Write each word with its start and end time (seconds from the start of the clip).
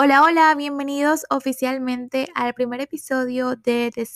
Hola, 0.00 0.22
hola, 0.22 0.54
bienvenidos 0.54 1.26
oficialmente 1.28 2.28
al 2.36 2.54
primer 2.54 2.80
episodio 2.80 3.56
de 3.56 3.90
The 3.92 4.06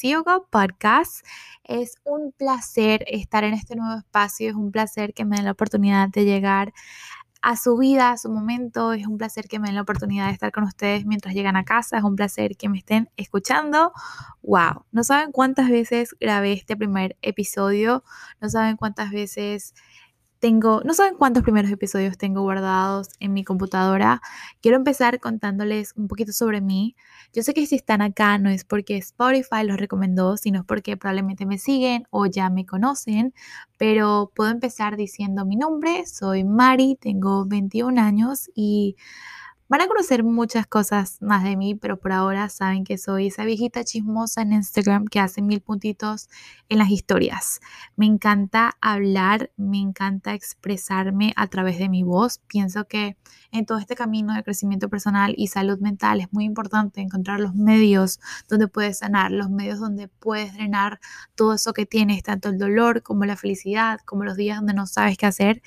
Podcast. 0.48 1.26
Es 1.64 1.96
un 2.04 2.30
placer 2.30 3.04
estar 3.08 3.42
en 3.42 3.54
este 3.54 3.74
nuevo 3.74 3.98
espacio, 3.98 4.48
es 4.48 4.54
un 4.54 4.70
placer 4.70 5.12
que 5.12 5.24
me 5.24 5.34
den 5.34 5.44
la 5.44 5.50
oportunidad 5.50 6.08
de 6.08 6.24
llegar 6.24 6.72
a 7.40 7.56
su 7.56 7.76
vida, 7.76 8.12
a 8.12 8.16
su 8.16 8.30
momento. 8.30 8.92
Es 8.92 9.08
un 9.08 9.18
placer 9.18 9.48
que 9.48 9.58
me 9.58 9.66
den 9.66 9.74
la 9.74 9.82
oportunidad 9.82 10.28
de 10.28 10.34
estar 10.34 10.52
con 10.52 10.62
ustedes 10.62 11.04
mientras 11.04 11.34
llegan 11.34 11.56
a 11.56 11.64
casa. 11.64 11.98
Es 11.98 12.04
un 12.04 12.14
placer 12.14 12.56
que 12.56 12.68
me 12.68 12.78
estén 12.78 13.10
escuchando. 13.16 13.92
¡Wow! 14.42 14.84
No 14.92 15.02
saben 15.02 15.32
cuántas 15.32 15.68
veces 15.68 16.14
grabé 16.20 16.52
este 16.52 16.76
primer 16.76 17.16
episodio. 17.22 18.04
No 18.40 18.48
saben 18.48 18.76
cuántas 18.76 19.10
veces 19.10 19.74
tengo, 20.42 20.82
no 20.84 20.92
saben 20.92 21.14
cuántos 21.14 21.44
primeros 21.44 21.70
episodios 21.70 22.18
tengo 22.18 22.42
guardados 22.42 23.10
en 23.20 23.32
mi 23.32 23.44
computadora. 23.44 24.20
Quiero 24.60 24.76
empezar 24.76 25.20
contándoles 25.20 25.92
un 25.96 26.08
poquito 26.08 26.32
sobre 26.32 26.60
mí. 26.60 26.96
Yo 27.32 27.44
sé 27.44 27.54
que 27.54 27.64
si 27.64 27.76
están 27.76 28.02
acá 28.02 28.38
no 28.38 28.50
es 28.50 28.64
porque 28.64 28.96
Spotify 28.96 29.62
los 29.64 29.76
recomendó, 29.76 30.36
sino 30.36 30.64
porque 30.64 30.96
probablemente 30.96 31.46
me 31.46 31.58
siguen 31.58 32.08
o 32.10 32.26
ya 32.26 32.50
me 32.50 32.66
conocen, 32.66 33.32
pero 33.78 34.32
puedo 34.34 34.50
empezar 34.50 34.96
diciendo 34.96 35.46
mi 35.46 35.54
nombre. 35.54 36.06
Soy 36.06 36.42
Mari, 36.42 36.98
tengo 37.00 37.46
21 37.46 38.00
años 38.00 38.50
y 38.52 38.96
Van 39.72 39.80
a 39.80 39.88
conocer 39.88 40.22
muchas 40.22 40.66
cosas 40.66 41.16
más 41.22 41.44
de 41.44 41.56
mí, 41.56 41.74
pero 41.74 41.98
por 41.98 42.12
ahora 42.12 42.50
saben 42.50 42.84
que 42.84 42.98
soy 42.98 43.28
esa 43.28 43.46
viejita 43.46 43.84
chismosa 43.84 44.42
en 44.42 44.52
Instagram 44.52 45.06
que 45.06 45.18
hace 45.18 45.40
mil 45.40 45.62
puntitos 45.62 46.28
en 46.68 46.76
las 46.76 46.90
historias. 46.90 47.58
Me 47.96 48.04
encanta 48.04 48.76
hablar, 48.82 49.50
me 49.56 49.78
encanta 49.78 50.34
expresarme 50.34 51.32
a 51.36 51.46
través 51.46 51.78
de 51.78 51.88
mi 51.88 52.02
voz. 52.02 52.42
Pienso 52.48 52.84
que 52.86 53.16
en 53.50 53.64
todo 53.64 53.78
este 53.78 53.94
camino 53.94 54.34
de 54.34 54.42
crecimiento 54.42 54.90
personal 54.90 55.32
y 55.38 55.46
salud 55.46 55.78
mental 55.78 56.20
es 56.20 56.30
muy 56.34 56.44
importante 56.44 57.00
encontrar 57.00 57.40
los 57.40 57.54
medios 57.54 58.20
donde 58.50 58.68
puedes 58.68 58.98
sanar, 58.98 59.30
los 59.30 59.48
medios 59.48 59.80
donde 59.80 60.08
puedes 60.08 60.52
drenar 60.52 61.00
todo 61.34 61.54
eso 61.54 61.72
que 61.72 61.86
tienes, 61.86 62.22
tanto 62.22 62.50
el 62.50 62.58
dolor 62.58 63.02
como 63.02 63.24
la 63.24 63.36
felicidad, 63.36 64.00
como 64.04 64.24
los 64.24 64.36
días 64.36 64.58
donde 64.58 64.74
no 64.74 64.86
sabes 64.86 65.16
qué 65.16 65.24
hacer. 65.24 65.62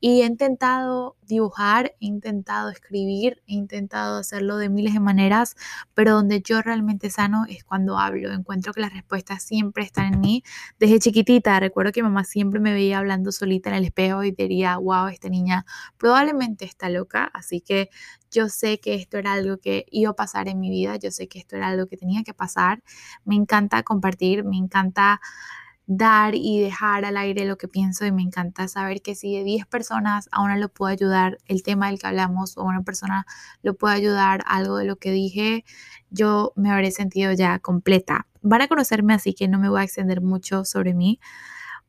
Y 0.00 0.22
he 0.22 0.24
intentado 0.24 1.16
dibujar, 1.26 1.94
he 2.00 2.06
intentado 2.06 2.70
escribir, 2.70 3.42
he 3.50 3.54
intentado 3.54 4.18
hacerlo 4.18 4.56
de 4.56 4.68
miles 4.68 4.94
de 4.94 5.00
maneras, 5.00 5.56
pero 5.94 6.12
donde 6.14 6.42
yo 6.42 6.62
realmente 6.62 7.10
sano 7.10 7.44
es 7.48 7.64
cuando 7.64 7.98
hablo. 7.98 8.32
Encuentro 8.32 8.72
que 8.72 8.80
las 8.80 8.92
respuestas 8.92 9.42
siempre 9.42 9.84
están 9.84 10.14
en 10.14 10.20
mí. 10.20 10.44
Desde 10.78 10.98
chiquitita, 10.98 11.60
recuerdo 11.60 11.92
que 11.92 12.02
mamá 12.02 12.24
siempre 12.24 12.60
me 12.60 12.72
veía 12.72 12.98
hablando 12.98 13.32
solita 13.32 13.70
en 13.70 13.76
el 13.76 13.84
espejo 13.84 14.24
y 14.24 14.32
diría, 14.32 14.76
wow, 14.78 15.08
esta 15.08 15.28
niña 15.28 15.66
probablemente 15.98 16.64
está 16.64 16.88
loca. 16.88 17.30
Así 17.32 17.60
que 17.60 17.90
yo 18.30 18.48
sé 18.48 18.80
que 18.80 18.94
esto 18.94 19.18
era 19.18 19.32
algo 19.32 19.58
que 19.58 19.86
iba 19.90 20.10
a 20.10 20.14
pasar 20.14 20.48
en 20.48 20.60
mi 20.60 20.70
vida, 20.70 20.96
yo 20.96 21.10
sé 21.10 21.28
que 21.28 21.38
esto 21.38 21.56
era 21.56 21.68
algo 21.68 21.86
que 21.86 21.96
tenía 21.96 22.22
que 22.22 22.34
pasar. 22.34 22.82
Me 23.24 23.34
encanta 23.34 23.82
compartir, 23.82 24.44
me 24.44 24.56
encanta 24.56 25.20
dar 25.92 26.36
y 26.36 26.60
dejar 26.60 27.04
al 27.04 27.16
aire 27.16 27.44
lo 27.46 27.58
que 27.58 27.66
pienso 27.66 28.06
y 28.06 28.12
me 28.12 28.22
encanta 28.22 28.68
saber 28.68 29.02
que 29.02 29.16
si 29.16 29.36
de 29.36 29.42
10 29.42 29.66
personas 29.66 30.28
a 30.30 30.40
una 30.40 30.56
lo 30.56 30.68
puedo 30.68 30.92
ayudar 30.92 31.38
el 31.46 31.64
tema 31.64 31.88
del 31.88 31.98
que 31.98 32.06
hablamos 32.06 32.56
o 32.56 32.62
una 32.62 32.82
persona 32.82 33.26
lo 33.62 33.74
puede 33.74 33.96
ayudar 33.96 34.44
algo 34.46 34.76
de 34.76 34.84
lo 34.84 34.94
que 34.96 35.10
dije, 35.10 35.64
yo 36.10 36.52
me 36.54 36.70
habré 36.70 36.92
sentido 36.92 37.32
ya 37.32 37.58
completa. 37.58 38.28
Van 38.40 38.62
a 38.62 38.68
conocerme 38.68 39.14
así 39.14 39.34
que 39.34 39.48
no 39.48 39.58
me 39.58 39.68
voy 39.68 39.80
a 39.80 39.84
extender 39.84 40.20
mucho 40.20 40.64
sobre 40.64 40.94
mí. 40.94 41.18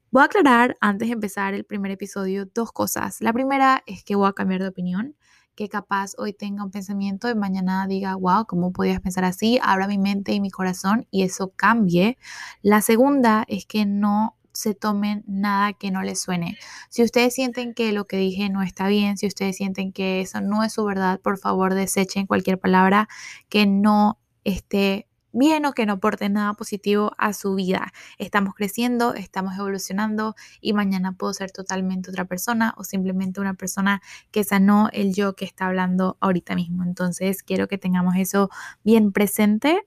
Voy 0.10 0.24
a 0.24 0.26
aclarar 0.26 0.78
antes 0.82 1.10
de 1.10 1.14
empezar 1.14 1.54
el 1.54 1.64
primer 1.64 1.92
episodio 1.92 2.48
dos 2.48 2.72
cosas. 2.72 3.22
La 3.22 3.34
primera 3.34 3.84
es 3.86 4.04
que 4.04 4.16
voy 4.16 4.28
a 4.28 4.34
cambiar 4.34 4.62
de 4.64 4.70
opinión 4.70 5.16
que 5.56 5.70
capaz 5.70 6.12
hoy 6.18 6.34
tenga 6.34 6.64
un 6.64 6.72
pensamiento 6.72 7.30
y 7.30 7.36
mañana 7.36 7.86
diga, 7.88 8.16
wow, 8.16 8.46
¿cómo 8.46 8.72
podías 8.72 9.00
pensar 9.02 9.26
así? 9.26 9.60
Abra 9.62 9.88
mi 9.88 9.98
mente 9.98 10.34
y 10.34 10.40
mi 10.40 10.50
corazón 10.50 11.08
y 11.12 11.24
eso 11.24 11.52
cambie. 11.56 12.18
La 12.62 12.82
segunda 12.82 13.46
es 13.48 13.66
que 13.66 13.86
no 13.86 14.38
se 14.54 14.76
tomen 14.76 15.24
nada 15.28 15.74
que 15.74 15.92
no 15.92 16.02
les 16.04 16.22
suene. 16.22 16.58
Si 16.90 17.04
ustedes 17.04 17.34
sienten 17.34 17.74
que 17.74 17.92
lo 17.92 18.06
que 18.06 18.18
dije 18.18 18.50
no 18.50 18.62
está 18.62 18.88
bien, 18.88 19.18
si 19.18 19.28
ustedes 19.28 19.56
sienten 19.58 19.92
que 19.92 20.22
eso 20.22 20.42
no 20.42 20.64
es 20.64 20.74
su 20.74 20.84
verdad, 20.84 21.20
por 21.20 21.38
favor 21.38 21.74
desechen 21.74 22.28
cualquier 22.28 22.60
palabra 22.60 23.08
que 23.50 23.66
no 23.66 24.20
esté 24.44 25.08
bien 25.32 25.66
o 25.66 25.74
que 25.74 25.86
no 25.86 25.94
aporte 25.94 26.30
nada 26.30 26.54
positivo 26.54 27.12
a 27.18 27.34
su 27.34 27.56
vida. 27.56 27.94
Estamos 28.18 28.56
creciendo, 28.56 29.14
estamos 29.14 29.56
evolucionando 29.58 30.36
y 30.60 30.74
mañana 30.74 31.14
puedo 31.14 31.34
ser 31.34 31.52
totalmente 31.52 32.10
otra 32.10 32.26
persona 32.26 32.74
o 32.78 32.84
simplemente 32.84 33.42
una 33.42 33.54
persona 33.54 34.02
que 34.32 34.44
sanó 34.44 34.90
el 34.94 35.14
yo 35.14 35.36
que 35.36 35.46
está 35.46 35.68
hablando 35.68 36.18
ahorita 36.20 36.56
mismo. 36.56 36.84
Entonces 36.84 37.44
quiero 37.44 37.68
que 37.68 37.78
tengamos 37.78 38.16
eso 38.18 38.50
bien 38.84 39.12
presente. 39.12 39.86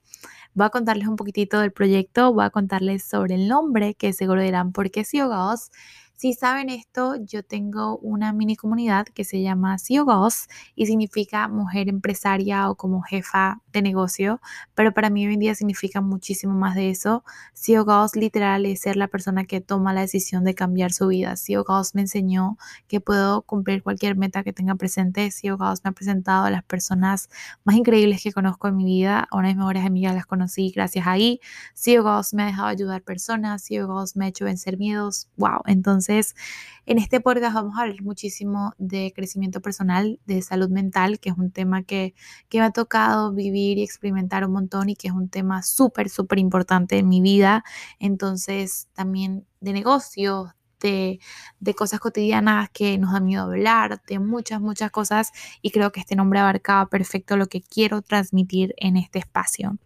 Voy 0.54 0.66
a 0.66 0.70
contarles 0.70 1.08
un 1.08 1.16
poquitito 1.16 1.58
del 1.60 1.72
proyecto, 1.72 2.32
voy 2.32 2.44
a 2.44 2.50
contarles 2.50 3.02
sobre 3.04 3.34
el 3.34 3.48
nombre 3.48 3.94
que 3.94 4.12
seguro 4.12 4.40
dirán 4.40 4.72
por 4.72 4.90
qué 4.90 5.04
Siogaos. 5.04 5.70
Si 6.24 6.32
saben 6.32 6.70
esto, 6.70 7.16
yo 7.16 7.42
tengo 7.42 7.98
una 7.98 8.32
mini 8.32 8.56
comunidad 8.56 9.04
que 9.04 9.24
se 9.24 9.42
llama 9.42 9.76
CEO 9.78 10.06
Goss 10.06 10.46
y 10.74 10.86
significa 10.86 11.48
mujer 11.48 11.90
empresaria 11.90 12.70
o 12.70 12.76
como 12.76 13.02
jefa 13.02 13.60
de 13.74 13.82
negocio, 13.82 14.40
pero 14.74 14.94
para 14.94 15.10
mí 15.10 15.26
hoy 15.26 15.34
en 15.34 15.40
día 15.40 15.54
significa 15.54 16.00
muchísimo 16.00 16.54
más 16.54 16.76
de 16.76 16.88
eso. 16.88 17.24
CEO 17.52 17.84
Goss 17.84 18.16
literal 18.16 18.64
es 18.64 18.80
ser 18.80 18.96
la 18.96 19.08
persona 19.08 19.44
que 19.44 19.60
toma 19.60 19.92
la 19.92 20.00
decisión 20.00 20.44
de 20.44 20.54
cambiar 20.54 20.94
su 20.94 21.08
vida. 21.08 21.36
CEO 21.36 21.62
Goss 21.62 21.94
me 21.94 22.00
enseñó 22.00 22.56
que 22.88 23.02
puedo 23.02 23.42
cumplir 23.42 23.82
cualquier 23.82 24.16
meta 24.16 24.42
que 24.44 24.54
tenga 24.54 24.76
presente. 24.76 25.30
CEO 25.30 25.58
Goss 25.58 25.82
me 25.84 25.90
ha 25.90 25.92
presentado 25.92 26.46
a 26.46 26.50
las 26.50 26.64
personas 26.64 27.28
más 27.64 27.76
increíbles 27.76 28.22
que 28.22 28.32
conozco 28.32 28.68
en 28.68 28.78
mi 28.78 28.86
vida. 28.86 29.28
A 29.30 29.42
mis 29.42 29.56
mejores 29.56 29.84
amigas 29.84 30.14
las 30.14 30.24
conocí 30.24 30.70
gracias 30.70 31.06
a 31.06 31.10
ahí. 31.10 31.38
CEO 31.74 32.02
Goss 32.02 32.32
me 32.32 32.44
ha 32.44 32.46
dejado 32.46 32.68
ayudar 32.68 33.02
personas. 33.02 33.66
CEO 33.66 33.88
Goss 33.88 34.16
me 34.16 34.24
ha 34.24 34.28
hecho 34.28 34.46
vencer 34.46 34.78
miedos. 34.78 35.28
Wow, 35.36 35.60
entonces 35.66 36.13
en 36.86 36.98
este 36.98 37.20
podcast 37.20 37.54
vamos 37.54 37.76
a 37.76 37.82
hablar 37.82 38.02
muchísimo 38.02 38.72
de 38.78 39.12
crecimiento 39.14 39.60
personal, 39.60 40.20
de 40.26 40.42
salud 40.42 40.68
mental, 40.68 41.18
que 41.18 41.30
es 41.30 41.36
un 41.36 41.50
tema 41.50 41.82
que, 41.82 42.14
que 42.48 42.58
me 42.58 42.64
ha 42.64 42.70
tocado 42.70 43.32
vivir 43.32 43.78
y 43.78 43.82
experimentar 43.82 44.44
un 44.44 44.52
montón 44.52 44.90
y 44.90 44.96
que 44.96 45.08
es 45.08 45.14
un 45.14 45.28
tema 45.28 45.62
súper, 45.62 46.08
súper 46.08 46.38
importante 46.38 46.98
en 46.98 47.08
mi 47.08 47.20
vida. 47.20 47.64
Entonces, 47.98 48.88
también 48.92 49.46
de 49.60 49.72
negocios, 49.72 50.50
de, 50.80 51.18
de, 51.60 51.74
cosas 51.74 51.98
cotidianas 51.98 52.68
que 52.70 52.98
nos 52.98 53.12
da 53.12 53.20
miedo 53.20 53.44
hablar, 53.44 54.02
de 54.06 54.18
muchas, 54.18 54.60
muchas 54.60 54.90
cosas 54.90 55.32
y 55.62 55.70
creo 55.70 55.90
que 55.92 56.00
este 56.00 56.14
nombre 56.14 56.40
abarcaba 56.40 56.90
perfecto 56.90 57.36
lo 57.36 57.46
que 57.46 57.62
quiero 57.62 58.02
transmitir 58.02 58.74
en 58.76 58.96
este 58.98 59.18
espacio. 59.18 59.78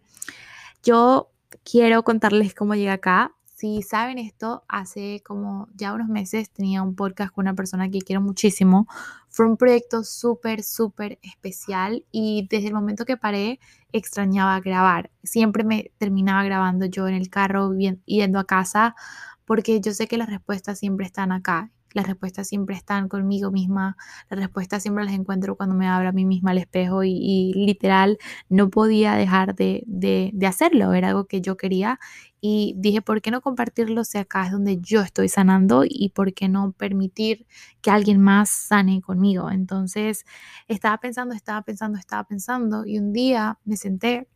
Yo 0.83 1.31
quiero 1.63 2.03
contarles 2.03 2.53
cómo 2.53 2.75
llegué 2.75 2.91
acá. 2.91 3.33
Si 3.59 3.81
saben 3.81 4.19
esto, 4.19 4.63
hace 4.69 5.21
como 5.25 5.67
ya 5.75 5.93
unos 5.93 6.07
meses 6.07 6.49
tenía 6.49 6.81
un 6.81 6.95
podcast 6.95 7.33
con 7.33 7.43
una 7.43 7.55
persona 7.55 7.89
que 7.89 7.99
quiero 7.99 8.21
muchísimo. 8.21 8.87
Fue 9.27 9.45
un 9.47 9.57
proyecto 9.57 10.05
súper, 10.05 10.63
súper 10.63 11.19
especial 11.23 12.05
y 12.09 12.47
desde 12.49 12.69
el 12.69 12.73
momento 12.73 13.03
que 13.03 13.17
paré 13.17 13.59
extrañaba 13.91 14.57
grabar. 14.61 15.11
Siempre 15.23 15.65
me 15.65 15.91
terminaba 15.97 16.41
grabando 16.45 16.85
yo 16.85 17.09
en 17.09 17.15
el 17.15 17.29
carro 17.29 17.73
yendo 18.05 18.39
a 18.39 18.45
casa 18.45 18.95
porque 19.43 19.81
yo 19.81 19.91
sé 19.91 20.07
que 20.07 20.17
las 20.17 20.29
respuestas 20.29 20.79
siempre 20.79 21.05
están 21.05 21.33
acá 21.33 21.69
las 21.93 22.07
respuestas 22.07 22.47
siempre 22.47 22.75
están 22.75 23.09
conmigo 23.09 23.51
misma, 23.51 23.97
las 24.29 24.39
respuestas 24.39 24.81
siempre 24.83 25.05
las 25.05 25.13
encuentro 25.13 25.55
cuando 25.55 25.75
me 25.75 25.87
hablo 25.87 26.09
a 26.09 26.11
mí 26.11 26.25
misma 26.25 26.51
al 26.51 26.57
espejo 26.57 27.03
y, 27.03 27.53
literal 27.55 28.17
no 28.49 28.69
podía 28.69 29.15
dejar 29.15 29.55
de, 29.55 29.83
de, 29.87 30.31
de, 30.33 30.47
hacerlo, 30.47 30.93
era 30.93 31.09
algo 31.09 31.25
que 31.25 31.41
yo 31.41 31.57
quería 31.57 31.99
y 32.41 32.73
dije, 32.77 33.01
¿por 33.01 33.21
qué 33.21 33.31
no 33.31 33.41
compartirlo 33.41 34.03
si 34.03 34.17
acá 34.17 34.45
es 34.45 34.51
donde 34.51 34.77
yo 34.79 35.01
estoy 35.01 35.29
sanando 35.29 35.83
y 35.87 36.09
por 36.09 36.33
qué 36.33 36.47
no 36.47 36.71
permitir 36.71 37.45
que 37.81 37.91
alguien 37.91 38.21
más 38.21 38.49
sane 38.49 39.01
conmigo? 39.01 39.51
Entonces 39.51 40.25
estaba 40.67 40.97
pensando, 40.99 41.35
estaba 41.35 41.61
pensando, 41.63 41.97
estaba 41.97 42.23
pensando 42.23 42.85
y 42.85 42.97
un 42.99 43.11
día 43.13 43.59
me 43.65 43.77
senté 43.77 44.27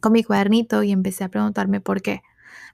con 0.00 0.12
mi 0.12 0.22
cuadernito 0.24 0.82
y 0.82 0.92
empecé 0.92 1.24
a 1.24 1.28
preguntarme 1.28 1.80
por 1.80 2.02
qué 2.02 2.22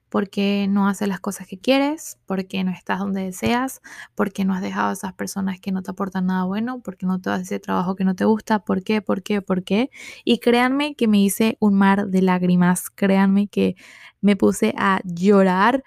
porque 0.08 0.66
no 0.68 0.88
haces 0.88 1.08
las 1.08 1.20
cosas 1.20 1.46
que 1.46 1.58
quieres, 1.58 2.18
porque 2.26 2.62
no 2.64 2.70
estás 2.72 3.00
donde 3.00 3.24
deseas, 3.24 3.80
porque 4.14 4.44
no 4.44 4.54
has 4.54 4.62
dejado 4.62 4.90
a 4.90 4.92
esas 4.92 5.12
personas 5.14 5.60
que 5.60 5.72
no 5.72 5.82
te 5.82 5.90
aportan 5.90 6.26
nada 6.26 6.44
bueno, 6.44 6.80
porque 6.82 7.06
no 7.06 7.20
te 7.20 7.30
haces 7.30 7.48
ese 7.48 7.60
trabajo 7.60 7.96
que 7.96 8.04
no 8.04 8.14
te 8.14 8.24
gusta, 8.24 8.60
por 8.60 8.82
qué, 8.84 9.02
por 9.02 9.22
qué, 9.22 9.42
por 9.42 9.64
qué. 9.64 9.90
Y 10.24 10.38
créanme 10.38 10.94
que 10.94 11.08
me 11.08 11.18
hice 11.20 11.56
un 11.60 11.74
mar 11.74 12.08
de 12.08 12.22
lágrimas, 12.22 12.90
créanme 12.90 13.48
que 13.48 13.76
me 14.20 14.36
puse 14.36 14.74
a 14.78 15.00
llorar. 15.04 15.82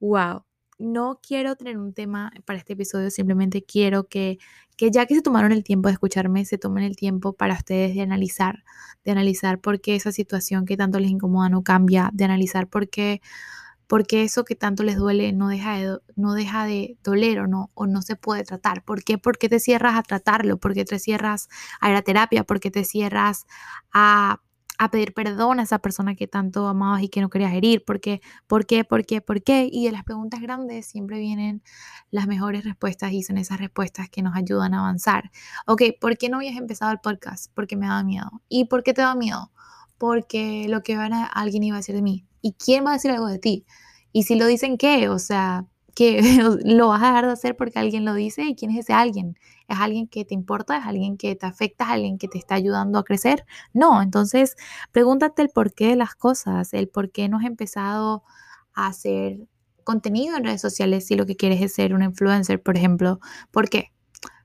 ¡Wow! 0.00 0.44
No 0.82 1.20
quiero 1.26 1.56
tener 1.56 1.78
un 1.78 1.94
tema 1.94 2.32
para 2.44 2.58
este 2.58 2.74
episodio, 2.74 3.10
simplemente 3.10 3.64
quiero 3.64 4.08
que, 4.08 4.38
que 4.76 4.90
ya 4.90 5.06
que 5.06 5.14
se 5.14 5.22
tomaron 5.22 5.52
el 5.52 5.64
tiempo 5.64 5.88
de 5.88 5.94
escucharme, 5.94 6.44
se 6.44 6.58
tomen 6.58 6.84
el 6.84 6.96
tiempo 6.96 7.32
para 7.34 7.54
ustedes 7.54 7.94
de 7.94 8.02
analizar, 8.02 8.64
de 9.04 9.12
analizar 9.12 9.60
por 9.60 9.80
qué 9.80 9.94
esa 9.96 10.12
situación 10.12 10.66
que 10.66 10.76
tanto 10.76 10.98
les 10.98 11.10
incomoda 11.10 11.48
no 11.48 11.62
cambia, 11.62 12.10
de 12.12 12.24
analizar 12.24 12.68
por 12.68 12.88
qué 12.88 13.20
porque 13.92 14.22
eso 14.22 14.46
que 14.46 14.54
tanto 14.54 14.84
les 14.84 14.96
duele 14.96 15.32
no 15.32 15.48
deja 15.48 15.76
de, 15.76 15.98
no 16.16 16.32
deja 16.32 16.64
de 16.64 16.96
doler 17.04 17.40
o 17.40 17.46
no, 17.46 17.70
o 17.74 17.86
no 17.86 18.00
se 18.00 18.16
puede 18.16 18.42
tratar. 18.42 18.82
¿Por 18.84 19.04
qué? 19.04 19.18
Porque 19.18 19.50
te 19.50 19.60
cierras 19.60 19.96
a 19.96 20.02
tratarlo, 20.02 20.56
porque 20.56 20.86
te 20.86 20.98
cierras 20.98 21.50
a 21.78 21.90
la 21.90 22.00
terapia, 22.00 22.42
porque 22.44 22.70
te 22.70 22.84
cierras 22.84 23.44
a 23.92 24.40
a 24.78 24.90
pedir 24.90 25.14
perdón 25.14 25.60
a 25.60 25.64
esa 25.64 25.78
persona 25.78 26.14
que 26.14 26.26
tanto 26.26 26.66
amabas 26.66 27.02
y 27.02 27.08
que 27.08 27.20
no 27.20 27.30
querías 27.30 27.52
herir. 27.52 27.84
¿Por 27.84 28.00
qué? 28.00 28.20
¿Por 28.46 28.66
qué? 28.66 28.84
¿Por 28.84 29.04
qué? 29.04 29.20
¿Por 29.20 29.42
qué? 29.42 29.68
Y 29.70 29.84
de 29.86 29.92
las 29.92 30.04
preguntas 30.04 30.40
grandes 30.40 30.86
siempre 30.86 31.18
vienen 31.18 31.62
las 32.10 32.26
mejores 32.26 32.64
respuestas 32.64 33.12
y 33.12 33.22
son 33.22 33.38
esas 33.38 33.58
respuestas 33.58 34.08
que 34.08 34.22
nos 34.22 34.34
ayudan 34.36 34.74
a 34.74 34.80
avanzar. 34.80 35.30
Ok, 35.66 35.82
¿por 36.00 36.16
qué 36.18 36.28
no 36.28 36.38
habías 36.38 36.56
empezado 36.56 36.92
el 36.92 36.98
podcast? 36.98 37.52
Porque 37.54 37.76
me 37.76 37.86
daba 37.86 38.02
miedo. 38.04 38.42
¿Y 38.48 38.66
por 38.66 38.82
qué 38.82 38.94
te 38.94 39.02
da 39.02 39.14
miedo? 39.14 39.52
Porque 39.98 40.66
lo 40.68 40.82
que 40.82 40.96
van 40.96 41.12
a, 41.12 41.26
alguien 41.26 41.62
iba 41.62 41.76
a 41.76 41.80
decir 41.80 41.94
de 41.94 42.02
mí. 42.02 42.26
¿Y 42.40 42.54
quién 42.54 42.84
va 42.84 42.90
a 42.90 42.94
decir 42.94 43.10
algo 43.10 43.26
de 43.26 43.38
ti? 43.38 43.66
Y 44.12 44.24
si 44.24 44.34
lo 44.34 44.46
dicen, 44.46 44.76
¿qué? 44.78 45.08
O 45.08 45.18
sea, 45.18 45.66
que 45.94 46.20
lo 46.64 46.88
vas 46.88 47.02
a 47.02 47.06
dejar 47.08 47.26
de 47.26 47.32
hacer 47.32 47.56
porque 47.56 47.78
alguien 47.78 48.04
lo 48.04 48.14
dice 48.14 48.44
y 48.44 48.54
quién 48.54 48.70
es 48.70 48.78
ese 48.78 48.92
alguien. 48.92 49.38
¿Es 49.68 49.78
alguien 49.78 50.08
que 50.08 50.24
te 50.24 50.34
importa? 50.34 50.78
¿Es 50.78 50.86
alguien 50.86 51.16
que 51.16 51.34
te 51.36 51.46
afecta? 51.46 51.84
¿Es 51.84 51.90
alguien 51.90 52.18
que 52.18 52.28
te 52.28 52.38
está 52.38 52.54
ayudando 52.54 52.98
a 52.98 53.04
crecer? 53.04 53.44
No, 53.72 54.02
entonces 54.02 54.56
pregúntate 54.90 55.42
el 55.42 55.48
porqué 55.50 55.88
de 55.88 55.96
las 55.96 56.14
cosas, 56.14 56.72
el 56.74 56.88
por 56.88 57.10
qué 57.10 57.28
no 57.28 57.38
has 57.38 57.44
empezado 57.44 58.22
a 58.74 58.88
hacer 58.88 59.38
contenido 59.84 60.36
en 60.36 60.44
redes 60.44 60.60
sociales 60.60 61.06
si 61.06 61.16
lo 61.16 61.26
que 61.26 61.36
quieres 61.36 61.60
es 61.60 61.74
ser 61.74 61.94
un 61.94 62.02
influencer, 62.02 62.62
por 62.62 62.76
ejemplo. 62.76 63.20
¿Por 63.50 63.68
qué? 63.68 63.92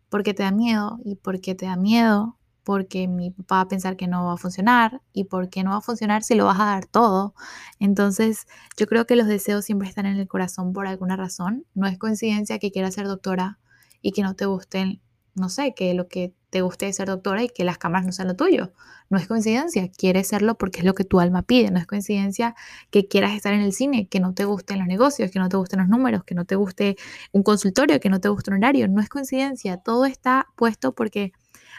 Porque 0.09 0.33
te 0.33 0.43
da 0.43 0.51
miedo 0.51 0.99
y 1.03 1.15
porque 1.15 1.55
te 1.55 1.65
da 1.65 1.75
miedo 1.75 2.37
porque 2.67 3.07
mi 3.07 3.31
papá 3.31 3.55
va 3.55 3.61
a 3.61 3.67
pensar 3.69 3.95
que 3.95 4.07
no 4.07 4.25
va 4.25 4.33
a 4.33 4.37
funcionar 4.37 5.01
y 5.13 5.23
porque 5.23 5.63
no 5.63 5.69
va 5.71 5.77
a 5.77 5.81
funcionar 5.81 6.21
si 6.21 6.35
lo 6.35 6.43
vas 6.43 6.59
a 6.59 6.65
dar 6.65 6.85
todo. 6.85 7.33
Entonces, 7.79 8.45
yo 8.75 8.87
creo 8.87 9.07
que 9.07 9.15
los 9.15 9.25
deseos 9.25 9.63
siempre 9.63 9.87
están 9.87 10.05
en 10.05 10.17
el 10.17 10.27
corazón 10.27 10.73
por 10.73 10.85
alguna 10.85 11.15
razón. 11.15 11.65
No 11.75 11.87
es 11.87 11.97
coincidencia 11.97 12.59
que 12.59 12.69
quieras 12.69 12.95
ser 12.95 13.07
doctora 13.07 13.57
y 14.01 14.11
que 14.11 14.21
no 14.21 14.35
te 14.35 14.47
gusten, 14.47 14.99
no 15.33 15.47
sé, 15.47 15.73
que 15.75 15.93
lo 15.93 16.09
que 16.09 16.33
te 16.49 16.59
guste 16.59 16.89
es 16.89 16.97
ser 16.97 17.07
doctora 17.07 17.41
y 17.41 17.47
que 17.47 17.63
las 17.63 17.77
cámaras 17.77 18.05
no 18.05 18.11
sean 18.11 18.27
lo 18.27 18.35
tuyo. 18.35 18.73
No 19.09 19.17
es 19.17 19.29
coincidencia, 19.29 19.89
quieres 19.89 20.27
serlo 20.27 20.57
porque 20.57 20.79
es 20.79 20.85
lo 20.85 20.93
que 20.93 21.05
tu 21.05 21.21
alma 21.21 21.43
pide. 21.43 21.71
No 21.71 21.79
es 21.79 21.87
coincidencia 21.87 22.53
que 22.91 23.07
quieras 23.07 23.33
estar 23.33 23.53
en 23.53 23.61
el 23.61 23.71
cine, 23.71 24.09
que 24.09 24.19
no 24.19 24.33
te 24.33 24.43
gusten 24.43 24.79
los 24.79 24.89
negocios, 24.89 25.31
que 25.31 25.39
no 25.39 25.47
te 25.47 25.55
gusten 25.55 25.79
los 25.79 25.87
números, 25.87 26.25
que 26.25 26.35
no 26.35 26.43
te 26.43 26.57
guste 26.57 26.97
un 27.31 27.43
consultorio, 27.43 28.01
que 28.01 28.09
no 28.09 28.19
te 28.19 28.27
guste 28.27 28.51
un 28.51 28.57
horario. 28.57 28.89
No 28.89 28.99
es 28.99 29.07
coincidencia, 29.07 29.77
todo 29.77 30.05
está 30.05 30.47
puesto 30.57 30.93
porque 30.93 31.31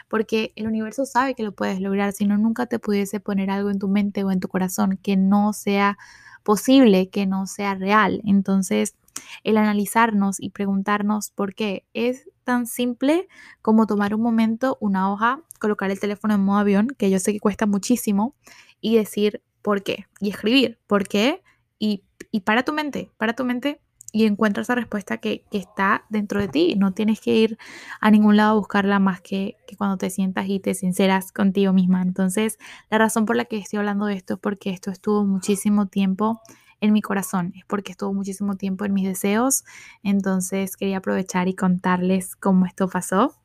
porque 0.07 0.53
el 0.55 0.67
universo 0.67 1.05
sabe 1.05 1.35
que 1.35 1.43
lo 1.43 1.51
puedes 1.51 1.79
lograr, 1.79 2.13
si 2.13 2.25
no 2.25 2.37
nunca 2.37 2.65
te 2.65 2.79
pudiese 2.79 3.19
poner 3.19 3.49
algo 3.49 3.69
en 3.69 3.79
tu 3.79 3.87
mente 3.87 4.23
o 4.23 4.31
en 4.31 4.39
tu 4.39 4.47
corazón 4.47 4.97
que 5.01 5.17
no 5.17 5.53
sea 5.53 5.97
posible, 6.43 7.09
que 7.09 7.25
no 7.25 7.45
sea 7.47 7.75
real. 7.75 8.21
Entonces, 8.25 8.95
el 9.43 9.57
analizarnos 9.57 10.39
y 10.39 10.49
preguntarnos 10.49 11.31
por 11.31 11.53
qué 11.53 11.85
es 11.93 12.29
tan 12.43 12.67
simple 12.67 13.27
como 13.61 13.85
tomar 13.85 14.15
un 14.15 14.21
momento, 14.21 14.77
una 14.81 15.11
hoja, 15.11 15.41
colocar 15.59 15.91
el 15.91 15.99
teléfono 15.99 16.33
en 16.33 16.41
modo 16.41 16.59
avión, 16.59 16.87
que 16.97 17.09
yo 17.09 17.19
sé 17.19 17.33
que 17.33 17.39
cuesta 17.39 17.65
muchísimo, 17.65 18.35
y 18.81 18.95
decir 18.95 19.43
por 19.61 19.83
qué, 19.83 20.07
y 20.19 20.29
escribir 20.29 20.79
por 20.87 21.07
qué, 21.07 21.43
y, 21.77 22.03
y 22.31 22.41
para 22.41 22.63
tu 22.63 22.73
mente, 22.73 23.11
para 23.17 23.33
tu 23.33 23.43
mente 23.45 23.81
y 24.11 24.25
encuentra 24.25 24.63
esa 24.63 24.75
respuesta 24.75 25.17
que, 25.17 25.43
está 25.51 26.05
dentro 26.09 26.39
de 26.39 26.47
ti. 26.47 26.75
No 26.77 26.93
tienes 26.93 27.19
que 27.19 27.35
ir 27.35 27.57
a 27.99 28.11
ningún 28.11 28.37
lado 28.37 28.51
a 28.51 28.55
buscarla 28.55 28.99
más 28.99 29.21
que, 29.21 29.57
que, 29.67 29.75
cuando 29.75 29.97
te 29.97 30.09
sientas 30.09 30.47
y 30.47 30.59
te 30.59 30.73
sinceras 30.73 31.31
contigo 31.31 31.73
misma. 31.73 32.01
Entonces, 32.01 32.57
la 32.89 32.97
razón 32.97 33.25
por 33.25 33.35
la 33.35 33.45
que 33.45 33.57
estoy 33.57 33.77
hablando 33.77 34.05
de 34.05 34.15
esto 34.15 34.35
es 34.35 34.39
porque 34.39 34.69
esto 34.69 34.91
estuvo 34.91 35.25
muchísimo 35.25 35.87
tiempo 35.87 36.41
en 36.81 36.93
mi 36.93 37.01
corazón, 37.01 37.53
es 37.55 37.65
porque 37.65 37.91
estuvo 37.91 38.13
muchísimo 38.13 38.55
tiempo 38.55 38.85
en 38.85 38.93
mis 38.93 39.05
deseos. 39.05 39.63
Entonces, 40.03 40.77
quería 40.77 40.97
aprovechar 40.97 41.47
y 41.47 41.55
contarles 41.55 42.35
cómo 42.35 42.65
esto 42.65 42.87
pasó. 42.87 43.35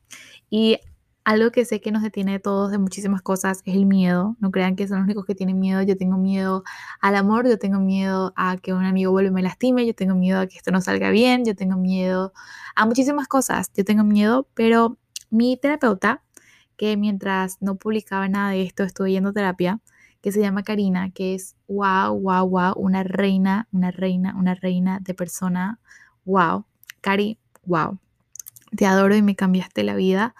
Y 0.49 0.79
algo 1.25 1.51
que 1.51 1.65
sé 1.65 1.81
que 1.81 1.91
nos 1.91 2.03
detiene 2.03 2.35
a 2.35 2.39
todos 2.39 2.71
de 2.71 2.77
muchísimas 2.77 3.21
cosas 3.23 3.61
es 3.65 3.75
el 3.75 3.87
miedo. 3.87 4.37
No 4.39 4.51
crean 4.51 4.75
que 4.75 4.87
son 4.87 4.99
los 4.99 5.05
únicos 5.05 5.25
que 5.25 5.33
tienen 5.33 5.59
miedo. 5.59 5.81
Yo 5.81 5.97
tengo 5.97 6.17
miedo 6.17 6.63
al 7.01 7.15
amor, 7.15 7.47
yo 7.49 7.57
tengo 7.57 7.79
miedo 7.79 8.31
a 8.35 8.57
que 8.57 8.73
un 8.73 8.85
amigo 8.85 9.11
vuelva 9.11 9.29
y 9.29 9.33
me 9.33 9.41
lastime, 9.41 9.87
yo 9.87 9.95
tengo 9.95 10.13
miedo 10.13 10.39
a 10.39 10.47
que 10.47 10.57
esto 10.57 10.71
no 10.71 10.81
salga 10.81 11.09
bien, 11.09 11.43
yo 11.43 11.55
tengo 11.55 11.77
miedo 11.77 12.31
a 12.75 12.85
muchísimas 12.85 13.27
cosas. 13.27 13.71
Yo 13.75 13.83
tengo 13.83 14.03
miedo, 14.03 14.47
pero 14.53 14.97
mi 15.31 15.57
terapeuta, 15.57 16.21
que 16.77 16.95
mientras 16.95 17.59
no 17.59 17.75
publicaba 17.75 18.29
nada 18.29 18.51
de 18.51 18.61
esto, 18.61 18.83
estuve 18.83 19.11
yendo 19.11 19.33
terapia, 19.33 19.79
que 20.21 20.31
se 20.31 20.41
llama 20.41 20.61
Karina, 20.63 21.09
que 21.11 21.33
es 21.33 21.55
wow, 21.67 22.19
wow, 22.19 22.47
wow, 22.47 22.73
una 22.75 23.03
reina, 23.03 23.67
una 23.71 23.89
reina, 23.89 24.35
una 24.37 24.53
reina 24.53 24.99
de 24.99 25.15
persona, 25.15 25.79
wow. 26.25 26.65
Cari, 27.01 27.39
wow. 27.65 27.97
Te 28.77 28.85
adoro 28.85 29.15
y 29.15 29.23
me 29.23 29.35
cambiaste 29.35 29.83
la 29.83 29.95
vida. 29.95 30.35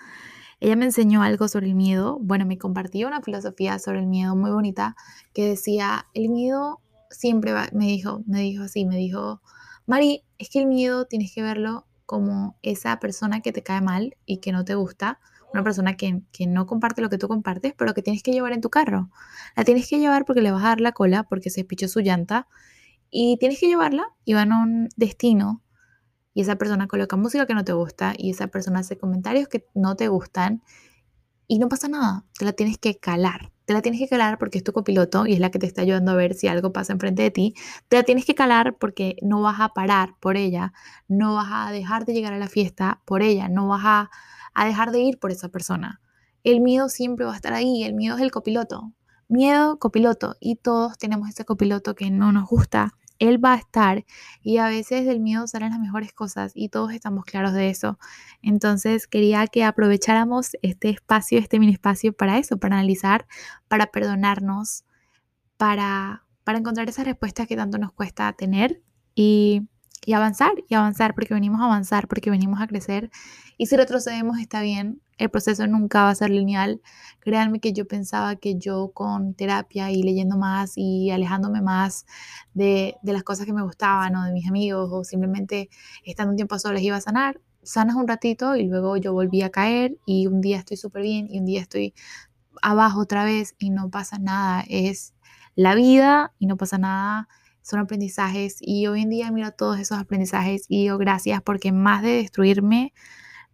Ella 0.65 0.75
me 0.75 0.85
enseñó 0.85 1.21
algo 1.21 1.47
sobre 1.47 1.67
el 1.67 1.75
miedo, 1.75 2.17
bueno, 2.19 2.47
me 2.47 2.57
compartió 2.57 3.07
una 3.07 3.21
filosofía 3.21 3.77
sobre 3.77 3.99
el 3.99 4.07
miedo 4.07 4.35
muy 4.35 4.49
bonita 4.49 4.95
que 5.31 5.47
decía, 5.47 6.07
el 6.15 6.29
miedo 6.29 6.81
siempre 7.11 7.53
va, 7.53 7.67
me 7.71 7.85
dijo, 7.85 8.23
me 8.25 8.39
dijo 8.39 8.63
así, 8.63 8.83
me 8.83 8.95
dijo, 8.97 9.43
Mari, 9.85 10.23
es 10.39 10.49
que 10.49 10.57
el 10.57 10.65
miedo 10.65 11.05
tienes 11.05 11.31
que 11.35 11.43
verlo 11.43 11.85
como 12.07 12.57
esa 12.63 12.99
persona 12.99 13.41
que 13.41 13.51
te 13.51 13.61
cae 13.61 13.81
mal 13.81 14.17
y 14.25 14.37
que 14.37 14.51
no 14.51 14.65
te 14.65 14.73
gusta, 14.73 15.19
una 15.53 15.61
persona 15.61 15.97
que, 15.97 16.23
que, 16.31 16.47
no 16.47 16.65
comparte 16.65 17.03
lo 17.03 17.11
que 17.11 17.19
tú 17.19 17.27
compartes, 17.27 17.75
pero 17.77 17.93
que 17.93 18.01
tienes 18.01 18.23
que 18.23 18.31
llevar 18.31 18.51
en 18.51 18.61
tu 18.61 18.71
carro. 18.71 19.11
La 19.55 19.65
tienes 19.65 19.87
que 19.87 19.99
llevar 19.99 20.25
porque 20.25 20.41
le 20.41 20.49
vas 20.49 20.63
a 20.63 20.69
dar 20.69 20.81
la 20.81 20.93
cola, 20.93 21.25
porque 21.29 21.51
se 21.51 21.63
pichó 21.63 21.87
su 21.87 21.99
llanta, 21.99 22.47
y 23.11 23.37
tienes 23.37 23.59
que 23.59 23.67
llevarla 23.67 24.07
y 24.25 24.33
van 24.33 24.51
a 24.51 24.63
un 24.63 24.89
destino 24.95 25.61
y 26.35 26.41
esa 26.41 26.57
persona 26.57 26.87
coloca 26.87 27.15
música 27.15 27.47
que 27.47 27.55
no 27.55 27.63
te 27.63 27.71
gusta 27.71 28.13
y 28.15 28.29
esa 28.29 28.47
persona 28.47 28.79
hace 28.79 28.97
comentarios 28.97 29.47
que 29.47 29.65
no 29.73 29.95
te 29.95 30.09
gustan 30.09 30.61
y 31.47 31.59
no 31.59 31.69
pasa 31.69 31.87
nada, 31.87 32.25
te 32.37 32.43
la 32.43 32.51
tienes 32.51 32.77
que 32.77 32.97
calar. 32.97 33.51
Te 33.63 33.73
la 33.73 33.81
tienes 33.81 33.99
que 33.99 34.07
calar 34.07 34.37
porque 34.37 34.59
es 34.59 34.63
tu 34.63 34.73
copiloto 34.73 35.25
y 35.25 35.33
es 35.33 35.39
la 35.39 35.49
que 35.49 35.59
te 35.59 35.65
está 35.65 35.81
ayudando 35.81 36.11
a 36.11 36.15
ver 36.15 36.35
si 36.35 36.47
algo 36.47 36.73
pasa 36.73 36.93
enfrente 36.93 37.23
de 37.23 37.31
ti. 37.31 37.55
Te 37.87 37.95
la 37.95 38.03
tienes 38.03 38.25
que 38.25 38.35
calar 38.35 38.77
porque 38.77 39.15
no 39.21 39.41
vas 39.41 39.59
a 39.59 39.69
parar 39.69 40.15
por 40.19 40.35
ella, 40.35 40.73
no 41.07 41.35
vas 41.35 41.47
a 41.49 41.71
dejar 41.71 42.05
de 42.05 42.13
llegar 42.13 42.33
a 42.33 42.37
la 42.37 42.49
fiesta 42.49 43.01
por 43.05 43.23
ella, 43.23 43.47
no 43.47 43.67
vas 43.67 43.83
a, 43.85 44.11
a 44.53 44.65
dejar 44.65 44.91
de 44.91 44.99
ir 44.99 45.19
por 45.19 45.31
esa 45.31 45.49
persona. 45.49 46.01
El 46.43 46.59
miedo 46.59 46.89
siempre 46.89 47.25
va 47.25 47.31
a 47.31 47.37
estar 47.37 47.53
ahí, 47.53 47.83
el 47.83 47.93
miedo 47.93 48.17
es 48.17 48.21
el 48.21 48.31
copiloto. 48.31 48.91
Miedo, 49.29 49.79
copiloto. 49.79 50.35
Y 50.41 50.57
todos 50.57 50.97
tenemos 50.97 51.29
ese 51.29 51.45
copiloto 51.45 51.95
que 51.95 52.11
no 52.11 52.31
nos 52.33 52.47
gusta, 52.47 52.93
él 53.19 53.43
va 53.43 53.53
a 53.53 53.57
estar 53.57 54.05
y 54.41 54.57
a 54.57 54.67
veces 54.67 55.05
del 55.05 55.19
miedo 55.19 55.47
salen 55.47 55.71
las 55.71 55.79
mejores 55.79 56.13
cosas 56.13 56.51
y 56.55 56.69
todos 56.69 56.91
estamos 56.91 57.25
claros 57.25 57.53
de 57.53 57.69
eso. 57.69 57.97
Entonces 58.41 59.07
quería 59.07 59.47
que 59.47 59.63
aprovecháramos 59.63 60.51
este 60.61 60.89
espacio, 60.89 61.39
este 61.39 61.59
mini 61.59 61.73
espacio 61.73 62.13
para 62.13 62.37
eso, 62.37 62.57
para 62.57 62.75
analizar, 62.75 63.27
para 63.67 63.87
perdonarnos, 63.87 64.83
para, 65.57 66.25
para 66.43 66.59
encontrar 66.59 66.89
esas 66.89 67.05
respuestas 67.05 67.47
que 67.47 67.55
tanto 67.55 67.77
nos 67.77 67.91
cuesta 67.91 68.31
tener 68.33 68.81
y, 69.13 69.63
y 70.05 70.13
avanzar, 70.13 70.53
y 70.67 70.75
avanzar, 70.75 71.15
porque 71.15 71.33
venimos 71.33 71.61
a 71.61 71.65
avanzar, 71.65 72.07
porque 72.07 72.29
venimos 72.29 72.61
a 72.61 72.67
crecer. 72.67 73.09
Y 73.57 73.67
si 73.67 73.77
retrocedemos 73.77 74.39
está 74.39 74.61
bien, 74.61 75.01
el 75.17 75.29
proceso 75.29 75.65
nunca 75.67 76.03
va 76.03 76.09
a 76.09 76.15
ser 76.15 76.29
lineal. 76.29 76.81
Créanme 77.19 77.59
que 77.59 77.73
yo 77.73 77.87
pensaba 77.87 78.35
que 78.35 78.55
yo 78.57 78.91
con 78.93 79.33
terapia 79.33 79.91
y 79.91 80.03
leyendo 80.03 80.37
más 80.37 80.73
y 80.75 81.11
alejándome 81.11 81.61
más 81.61 82.05
de, 82.53 82.97
las 83.03 83.23
cosas 83.23 83.45
que 83.45 83.53
me 83.53 83.63
gustaban 83.63 84.15
o 84.15 84.23
de 84.25 84.33
mis 84.33 84.47
amigos 84.47 84.89
o 84.91 85.03
simplemente 85.03 85.69
estando 86.03 86.31
un 86.31 86.37
tiempo 86.37 86.59
solas 86.59 86.81
iba 86.81 86.97
a 86.97 87.01
sanar. 87.01 87.41
Sanas 87.63 87.95
un 87.95 88.07
ratito 88.07 88.55
y 88.55 88.65
luego 88.67 88.97
yo 88.97 89.13
volví 89.13 89.41
a 89.41 89.49
caer 89.49 89.97
y 90.05 90.27
un 90.27 90.41
día 90.41 90.57
estoy 90.57 90.77
súper 90.77 91.01
bien 91.01 91.27
y 91.29 91.39
un 91.39 91.45
día 91.45 91.61
estoy 91.61 91.93
abajo 92.61 93.01
otra 93.01 93.23
vez 93.25 93.55
y 93.57 93.69
no 93.71 93.89
pasa 93.89 94.19
nada. 94.19 94.63
Es 94.67 95.13
la 95.55 95.75
vida 95.75 96.33
y 96.39 96.47
no 96.47 96.57
pasa 96.57 96.77
nada. 96.77 97.27
Son 97.61 97.79
aprendizajes 97.79 98.57
y 98.61 98.85
hoy 98.87 99.01
en 99.01 99.09
día 99.09 99.31
miro 99.31 99.51
todos 99.51 99.79
esos 99.79 99.97
aprendizajes 99.97 100.65
y 100.69 100.83
digo 100.83 100.97
gracias 100.99 101.41
porque 101.41 101.71
más 101.71 102.03
de 102.03 102.09
destruirme, 102.17 102.93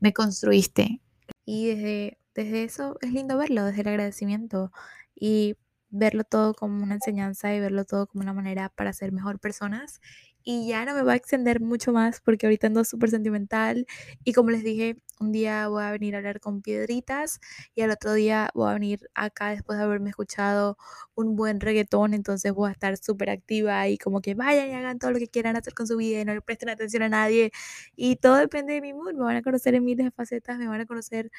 me 0.02 0.14
construiste 0.14 1.02
y 1.46 1.68
desde, 1.68 2.18
desde 2.36 2.64
eso 2.64 2.98
es 3.02 3.12
lindo 3.14 3.38
verlo, 3.38 3.66
desde 3.66 3.82
el 3.82 3.88
agradecimiento 3.90 4.72
y 5.16 5.56
verlo 5.90 6.24
todo 6.24 6.54
como 6.54 6.84
una 6.84 6.96
enseñanza 6.96 7.54
y 7.54 7.60
verlo 7.60 7.86
todo 7.86 8.08
como 8.08 8.22
una 8.24 8.34
manera 8.34 8.70
para 8.70 8.94
ser 8.94 9.12
mejor 9.12 9.40
personas. 9.40 10.00
Y 10.44 10.68
ya 10.68 10.86
no 10.86 10.96
me 10.96 11.04
va 11.04 11.14
a 11.14 11.16
extender 11.16 11.60
mucho 11.62 11.92
más 11.94 12.22
porque 12.22 12.48
ahorita 12.48 12.68
ando 12.68 12.84
súper 12.84 13.10
sentimental 13.12 13.86
y 14.24 14.34
como 14.34 14.50
les 14.52 14.64
dije, 14.64 14.98
un 15.22 15.32
día 15.32 15.68
voy 15.68 15.84
a 15.84 15.92
venir 15.92 16.16
a 16.16 16.18
hablar 16.20 16.40
con 16.40 16.62
piedritas 16.62 17.40
y 17.76 17.82
al 17.82 17.92
otro 17.92 18.14
día 18.14 18.50
voy 18.54 18.70
a 18.70 18.74
venir 18.74 19.10
acá 19.14 19.50
después 19.50 19.78
de 19.78 19.86
haberme 19.86 20.10
escuchado 20.10 20.78
un 21.16 21.36
buen 21.36 21.60
reggaetón, 21.60 22.14
entonces 22.14 22.54
voy 22.54 22.70
a 22.70 22.72
estar 22.74 22.98
súper 22.98 23.30
activa 23.30 23.88
y 23.88 23.98
como 23.98 24.22
que 24.22 24.36
vayan 24.36 24.70
y 24.70 24.74
hagan 24.74 25.00
todo 25.00 25.12
lo 25.12 25.20
que 25.20 25.28
quieran 25.28 25.56
hacer 25.56 25.74
con 25.74 25.88
su 25.88 25.98
vida 25.98 26.22
y 26.22 26.26
no 26.26 26.34
le 26.34 26.42
presten 26.42 26.70
atención 26.70 27.04
a 27.04 27.10
nadie 27.10 27.52
y 27.96 28.18
todo 28.18 28.36
depende 28.38 28.74
de 28.74 28.82
mi 28.82 28.94
mood, 28.94 29.14
me 29.14 29.24
van 29.24 29.38
a 29.38 29.42
conocer 29.42 29.76
en 29.76 29.86
miles 29.86 30.06
de 30.06 30.12
facetas, 30.12 30.58
me 30.58 30.68
van 30.68 30.82
a 30.82 30.86
conocer 30.86 31.32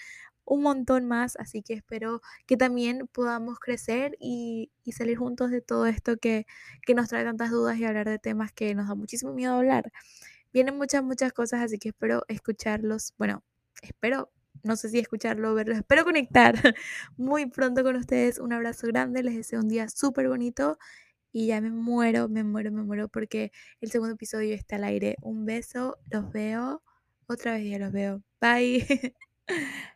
un 0.44 0.62
montón 0.62 1.06
más, 1.06 1.36
así 1.36 1.62
que 1.62 1.74
espero 1.74 2.20
que 2.46 2.56
también 2.56 3.08
podamos 3.12 3.58
crecer 3.60 4.16
y, 4.20 4.70
salir 4.92 5.16
juntos 5.18 5.50
de 5.50 5.60
todo 5.62 5.86
esto 5.86 6.16
que, 6.18 6.46
que 6.86 6.94
nos 6.94 7.08
trae 7.08 7.24
tantas 7.24 7.50
dudas 7.50 7.78
y 7.78 7.84
hablar 7.84 8.08
de 8.08 8.18
temas 8.18 8.52
que 8.52 8.74
nos 8.74 8.88
da 8.88 8.94
muchísimo 8.94 9.32
miedo 9.32 9.54
hablar. 9.54 9.92
Vienen 10.52 10.76
muchas, 10.76 11.02
muchas 11.04 11.32
cosas, 11.32 11.62
así 11.62 11.78
que 11.78 11.90
espero 11.90 12.24
escucharlos. 12.28 13.14
Bueno, 13.18 13.42
espero, 13.82 14.30
no 14.62 14.76
sé 14.76 14.88
si 14.90 14.98
escucharlo 14.98 15.52
o 15.52 15.54
verlo, 15.54 15.74
espero 15.74 16.04
conectar 16.04 16.54
muy 17.16 17.46
pronto 17.46 17.82
con 17.84 17.96
ustedes. 17.96 18.38
Un 18.38 18.52
abrazo 18.52 18.86
grande, 18.88 19.22
les 19.22 19.36
deseo 19.36 19.60
un 19.60 19.68
día 19.68 19.88
súper 19.88 20.28
bonito 20.28 20.78
y 21.32 21.48
ya 21.48 21.60
me 21.60 21.70
muero, 21.70 22.28
me 22.28 22.44
muero, 22.44 22.72
me 22.72 22.82
muero 22.82 23.08
porque 23.08 23.52
el 23.80 23.90
segundo 23.90 24.14
episodio 24.14 24.54
está 24.54 24.76
al 24.76 24.84
aire. 24.84 25.16
Un 25.22 25.46
beso, 25.46 25.98
los 26.10 26.30
veo, 26.32 26.82
otra 27.28 27.54
vez 27.54 27.70
ya 27.70 27.78
los 27.78 27.92
veo. 27.92 28.22
Bye. 28.40 29.14